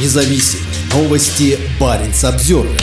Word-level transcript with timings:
независим. 0.00 0.60
Новости 0.92 1.58
Баренц 1.80 2.24
Обзервер. 2.24 2.80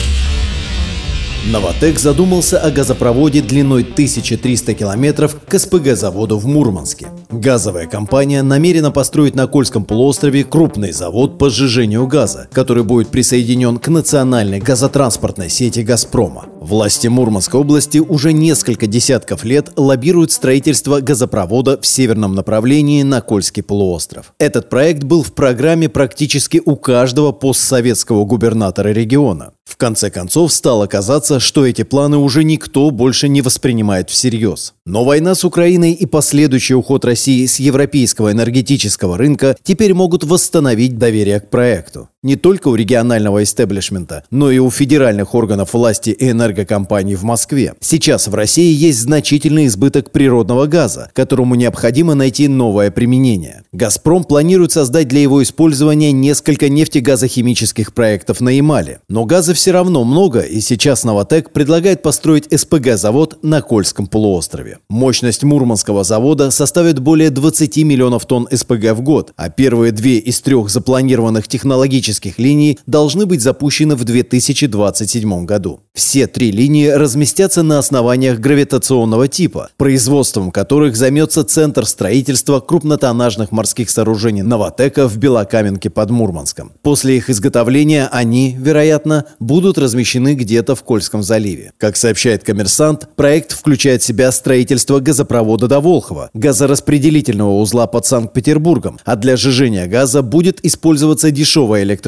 Новотек 1.46 1.98
задумался 1.98 2.58
о 2.58 2.70
газопроводе 2.70 3.42
длиной 3.42 3.82
1300 3.82 4.72
километров 4.72 5.36
к 5.46 5.58
СПГ-заводу 5.58 6.38
в 6.38 6.46
Мурманске. 6.46 7.08
Газовая 7.30 7.86
компания 7.86 8.42
намерена 8.42 8.90
построить 8.90 9.34
на 9.34 9.46
Кольском 9.46 9.84
полуострове 9.84 10.44
крупный 10.44 10.92
завод 10.92 11.36
по 11.36 11.50
сжижению 11.50 12.06
газа, 12.06 12.48
который 12.50 12.82
будет 12.82 13.08
присоединен 13.08 13.76
к 13.76 13.88
национальной 13.88 14.58
газотранспортной 14.58 15.50
сети 15.50 15.80
«Газпрома». 15.80 16.46
Власти 16.64 17.08
Мурманской 17.08 17.60
области 17.60 17.98
уже 17.98 18.32
несколько 18.32 18.86
десятков 18.86 19.44
лет 19.44 19.72
лоббируют 19.76 20.32
строительство 20.32 21.02
газопровода 21.02 21.78
в 21.78 21.86
северном 21.86 22.34
направлении 22.34 23.02
на 23.02 23.20
Кольский 23.20 23.62
полуостров. 23.62 24.32
Этот 24.38 24.70
проект 24.70 25.02
был 25.02 25.22
в 25.22 25.34
программе 25.34 25.90
практически 25.90 26.62
у 26.64 26.76
каждого 26.76 27.32
постсоветского 27.32 28.24
губернатора 28.24 28.88
региона. 28.88 29.52
В 29.66 29.76
конце 29.76 30.10
концов 30.10 30.54
стало 30.54 30.86
казаться, 30.86 31.38
что 31.38 31.66
эти 31.66 31.82
планы 31.82 32.16
уже 32.16 32.44
никто 32.44 32.90
больше 32.90 33.28
не 33.28 33.42
воспринимает 33.42 34.08
всерьез. 34.08 34.72
Но 34.86 35.04
война 35.04 35.34
с 35.34 35.44
Украиной 35.44 35.92
и 35.92 36.06
последующий 36.06 36.76
уход 36.76 37.04
России 37.04 37.44
с 37.44 37.60
европейского 37.60 38.32
энергетического 38.32 39.18
рынка 39.18 39.54
теперь 39.62 39.92
могут 39.92 40.24
восстановить 40.24 40.96
доверие 40.96 41.40
к 41.40 41.50
проекту. 41.50 42.08
Не 42.24 42.36
только 42.36 42.68
у 42.68 42.74
регионального 42.74 43.42
истеблишмента, 43.42 44.24
но 44.30 44.50
и 44.50 44.56
у 44.56 44.70
федеральных 44.70 45.34
органов 45.34 45.74
власти 45.74 46.08
и 46.08 46.30
энергокомпаний 46.30 47.16
в 47.16 47.22
Москве. 47.22 47.74
Сейчас 47.80 48.28
в 48.28 48.34
России 48.34 48.72
есть 48.72 49.00
значительный 49.00 49.66
избыток 49.66 50.10
природного 50.10 50.64
газа, 50.64 51.10
которому 51.12 51.54
необходимо 51.54 52.14
найти 52.14 52.48
новое 52.48 52.90
применение. 52.90 53.64
«Газпром» 53.72 54.24
планирует 54.24 54.72
создать 54.72 55.06
для 55.06 55.20
его 55.20 55.42
использования 55.42 56.12
несколько 56.12 56.70
нефтегазохимических 56.70 57.92
проектов 57.92 58.40
на 58.40 58.48
Ямале. 58.48 59.00
Но 59.06 59.26
газа 59.26 59.52
все 59.52 59.72
равно 59.72 60.02
много, 60.04 60.40
и 60.40 60.62
сейчас 60.62 61.04
«Новотек» 61.04 61.50
предлагает 61.50 62.00
построить 62.00 62.50
СПГ-завод 62.50 63.40
на 63.42 63.60
Кольском 63.60 64.06
полуострове. 64.06 64.78
Мощность 64.88 65.44
Мурманского 65.44 66.04
завода 66.04 66.50
составит 66.50 67.00
более 67.00 67.28
20 67.28 67.76
миллионов 67.84 68.24
тонн 68.24 68.48
СПГ 68.50 68.92
в 68.92 69.02
год, 69.02 69.34
а 69.36 69.50
первые 69.50 69.92
две 69.92 70.16
из 70.16 70.40
трех 70.40 70.70
запланированных 70.70 71.48
технологических 71.48 72.13
линий 72.38 72.78
должны 72.86 73.26
быть 73.26 73.42
запущены 73.42 73.96
в 73.96 74.04
2027 74.04 75.44
году. 75.44 75.80
Все 75.94 76.26
три 76.26 76.50
линии 76.50 76.88
разместятся 76.88 77.62
на 77.62 77.78
основаниях 77.78 78.40
гравитационного 78.40 79.28
типа, 79.28 79.70
производством 79.76 80.50
которых 80.50 80.96
займется 80.96 81.44
Центр 81.44 81.86
строительства 81.86 82.60
крупнотоннажных 82.60 83.52
морских 83.52 83.90
сооружений 83.90 84.42
«Новотека» 84.42 85.08
в 85.08 85.16
Белокаменке 85.16 85.90
под 85.90 86.10
Мурманском. 86.10 86.72
После 86.82 87.16
их 87.16 87.30
изготовления 87.30 88.08
они, 88.10 88.56
вероятно, 88.58 89.26
будут 89.40 89.78
размещены 89.78 90.34
где-то 90.34 90.74
в 90.74 90.82
Кольском 90.82 91.22
заливе. 91.22 91.72
Как 91.78 91.96
сообщает 91.96 92.44
коммерсант, 92.44 93.08
проект 93.16 93.52
включает 93.52 94.02
в 94.02 94.06
себя 94.06 94.32
строительство 94.32 95.00
газопровода 95.00 95.68
до 95.68 95.80
Волхова, 95.80 96.30
газораспределительного 96.34 97.58
узла 97.60 97.86
под 97.86 98.06
Санкт-Петербургом, 98.06 98.98
а 99.04 99.16
для 99.16 99.36
сжижения 99.36 99.86
газа 99.86 100.22
будет 100.22 100.64
использоваться 100.64 101.30
дешевая 101.30 101.82
электроэнергия 101.82 102.03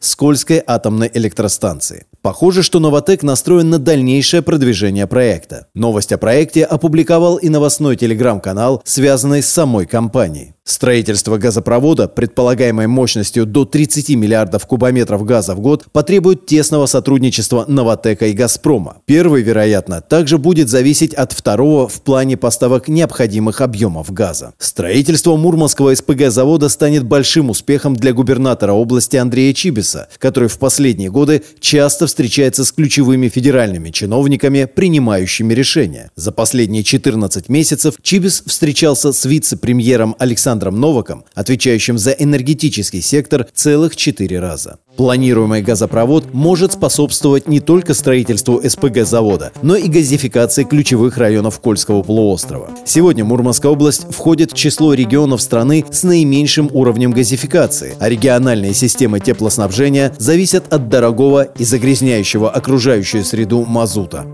с 0.00 0.16
Кольской 0.16 0.62
атомной 0.66 1.10
электростанции. 1.12 2.06
Похоже, 2.22 2.62
что 2.62 2.78
«Новотек» 2.78 3.22
настроен 3.22 3.70
на 3.70 3.78
дальнейшее 3.78 4.42
продвижение 4.42 5.08
проекта. 5.08 5.66
Новость 5.74 6.12
о 6.12 6.18
проекте 6.18 6.64
опубликовал 6.64 7.36
и 7.36 7.48
новостной 7.48 7.96
телеграм-канал, 7.96 8.80
связанный 8.84 9.42
с 9.42 9.48
самой 9.48 9.86
компанией. 9.86 10.54
Строительство 10.64 11.38
газопровода, 11.38 12.06
предполагаемой 12.06 12.86
мощностью 12.86 13.46
до 13.46 13.64
30 13.64 14.10
миллиардов 14.10 14.64
кубометров 14.64 15.24
газа 15.24 15.56
в 15.56 15.60
год, 15.60 15.86
потребует 15.90 16.46
тесного 16.46 16.86
сотрудничества 16.86 17.64
«Новотека» 17.66 18.26
и 18.26 18.32
«Газпрома». 18.32 18.98
Первый, 19.04 19.42
вероятно, 19.42 20.00
также 20.00 20.38
будет 20.38 20.68
зависеть 20.68 21.14
от 21.14 21.32
второго 21.32 21.88
в 21.88 22.00
плане 22.02 22.36
поставок 22.36 22.86
необходимых 22.86 23.60
объемов 23.60 24.12
газа. 24.12 24.54
Строительство 24.58 25.34
Мурманского 25.34 25.92
СПГ-завода 25.96 26.68
станет 26.68 27.02
большим 27.02 27.50
успехом 27.50 27.96
для 27.96 28.12
губернатора 28.12 28.72
области 28.72 29.16
Андрея 29.16 29.54
Чибиса, 29.54 30.08
который 30.18 30.48
в 30.48 30.60
последние 30.60 31.10
годы 31.10 31.42
часто 31.58 32.06
встречается 32.06 32.64
с 32.64 32.70
ключевыми 32.70 33.26
федеральными 33.28 33.90
чиновниками, 33.90 34.66
принимающими 34.72 35.52
решения. 35.54 36.12
За 36.14 36.30
последние 36.30 36.84
14 36.84 37.48
месяцев 37.48 37.96
Чибис 38.00 38.44
встречался 38.46 39.12
с 39.12 39.24
вице-премьером 39.24 40.14
Александром 40.20 40.51
Александром 40.52 40.80
Новаком, 40.80 41.24
отвечающим 41.34 41.96
за 41.96 42.10
энергетический 42.10 43.00
сектор, 43.00 43.46
целых 43.54 43.96
четыре 43.96 44.38
раза. 44.38 44.76
Планируемый 44.96 45.62
газопровод 45.62 46.34
может 46.34 46.74
способствовать 46.74 47.48
не 47.48 47.60
только 47.60 47.94
строительству 47.94 48.60
СПГ-завода, 48.62 49.52
но 49.62 49.76
и 49.76 49.88
газификации 49.88 50.64
ключевых 50.64 51.16
районов 51.16 51.58
Кольского 51.60 52.02
полуострова. 52.02 52.68
Сегодня 52.84 53.24
Мурманская 53.24 53.72
область 53.72 54.06
входит 54.10 54.52
в 54.52 54.54
число 54.54 54.92
регионов 54.92 55.40
страны 55.40 55.86
с 55.90 56.02
наименьшим 56.02 56.68
уровнем 56.70 57.12
газификации, 57.12 57.94
а 57.98 58.10
региональные 58.10 58.74
системы 58.74 59.20
теплоснабжения 59.20 60.14
зависят 60.18 60.70
от 60.70 60.90
дорогого 60.90 61.44
и 61.44 61.64
загрязняющего 61.64 62.50
окружающую 62.50 63.24
среду 63.24 63.64
мазута. 63.64 64.26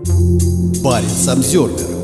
Парень 0.83 1.07
Самсервер 1.07 1.98